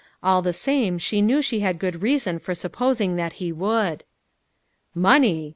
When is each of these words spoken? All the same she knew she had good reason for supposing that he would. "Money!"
All 0.23 0.41
the 0.41 0.51
same 0.51 0.97
she 0.97 1.21
knew 1.21 1.43
she 1.43 1.59
had 1.59 1.77
good 1.77 2.01
reason 2.01 2.39
for 2.39 2.55
supposing 2.55 3.17
that 3.17 3.33
he 3.33 3.51
would. 3.51 4.03
"Money!" 4.95 5.49